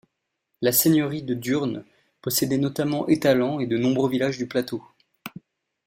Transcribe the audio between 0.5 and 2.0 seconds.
La seigneurie de Durnes